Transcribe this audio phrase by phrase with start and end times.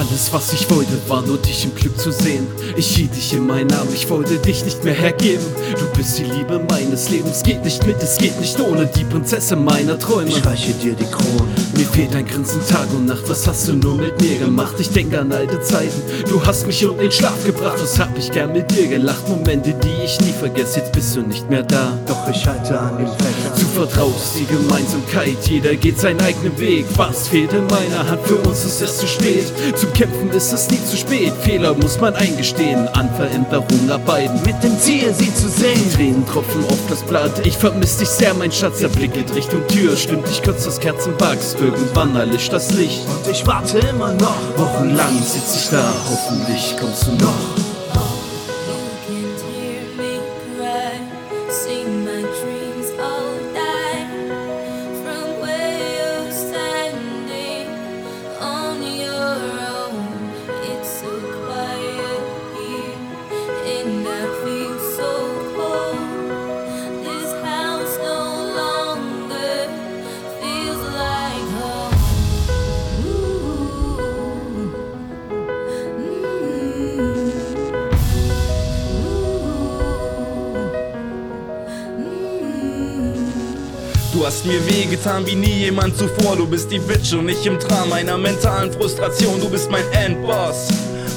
[0.00, 2.46] Alles, was ich wollte, war nur dich im Glück zu sehen.
[2.74, 5.44] Ich hielt dich in meinen Arm, ich wollte dich nicht mehr hergeben.
[5.78, 9.62] Du bist die Liebe meines Lebens, geht nicht mit, es geht nicht ohne die Prinzessin
[9.62, 10.30] meiner Träume.
[10.30, 11.42] Ich reiche dir die Krone.
[11.76, 14.74] Mir fehlt ein Grinsen Tag und Nacht, was hast du nur mit mir gemacht?
[14.78, 18.32] Ich denke an alte Zeiten, du hast mich um den Schlaf gebracht, was hab ich
[18.32, 19.28] gern mit dir gelacht?
[19.28, 21.98] Momente, die ich nie vergesse, jetzt bist du nicht mehr da.
[22.06, 23.52] Doch ich halte an den Fächern.
[23.54, 26.86] Du vertraust die Gemeinsamkeit, jeder geht seinen eigenen Weg.
[26.96, 28.20] Was fehlt in meiner Hand?
[28.24, 29.52] Für uns ist es zu spät.
[29.90, 31.32] Kämpfen ist es nie zu spät.
[31.42, 34.40] Fehler muss man eingestehen, an Veränderung arbeiten.
[34.44, 35.92] Mit dem Ziel, sie zu sehen.
[35.94, 37.46] Tränen tropfen auf das Blatt.
[37.46, 38.80] Ich vermiss dich sehr, mein Schatz.
[38.80, 39.96] Der Blick geht Richtung Tür.
[39.96, 41.54] Stimmt, ich kurz das Kerzenwachs.
[41.60, 43.00] Irgendwann erlischt das Licht.
[43.06, 44.36] Und ich warte immer noch.
[44.56, 45.92] Wochenlang sitz ich da.
[46.10, 47.59] Hoffentlich kommst du noch.
[84.20, 86.36] Du hast mir wehgetan wie nie jemand zuvor.
[86.36, 89.40] Du bist die Bitch und ich im Traum meiner mentalen Frustration.
[89.40, 90.68] Du bist mein Endboss.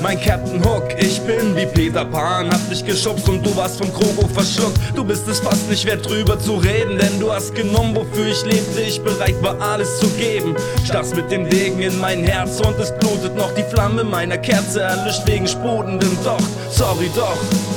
[0.00, 3.92] Mein Captain Hook, ich bin wie Peter Pan, hab dich geschubst und du warst vom
[3.92, 4.78] Krogo verschluckt.
[4.94, 8.44] Du bist es fast nicht wert drüber zu reden, denn du hast genommen, wofür ich
[8.44, 8.80] lebte.
[8.82, 10.54] Ich bereit war alles zu geben.
[10.84, 14.82] Stachst mit dem Degen in mein Herz und es blutet noch die Flamme meiner Kerze
[14.82, 16.44] erlischt wegen sprudelndem Docht.
[16.70, 17.71] Sorry doch.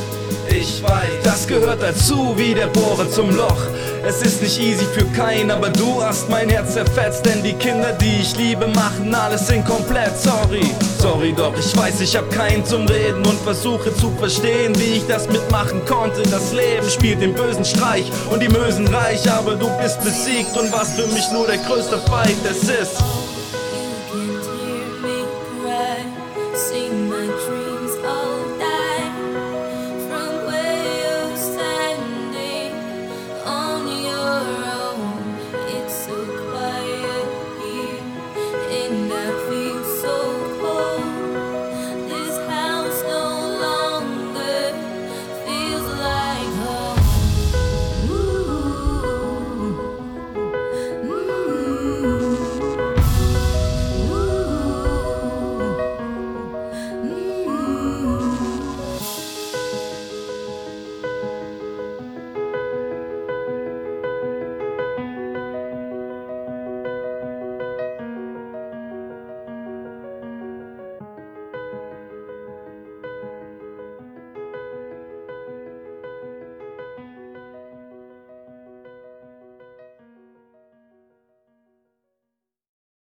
[0.57, 3.57] Ich weiß, das gehört dazu wie der Bohrer zum Loch.
[4.07, 7.91] Es ist nicht easy für keinen, aber du hast mein Herz zerfetzt, denn die Kinder,
[7.91, 10.17] die ich liebe, machen alles inkomplett.
[10.17, 14.97] Sorry, sorry doch, ich weiß, ich hab keinen zum Reden und versuche zu verstehen, wie
[14.97, 16.21] ich das mitmachen konnte.
[16.23, 20.71] Das Leben spielt den bösen Streich und die Mösen reich, aber du bist besiegt und
[20.71, 22.39] warst für mich nur der größte Feind.
[22.49, 23.03] Es ist
[38.87, 39.64] إنك في